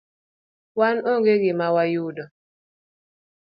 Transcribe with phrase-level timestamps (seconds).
[0.79, 2.23] wan onge gima wayudo.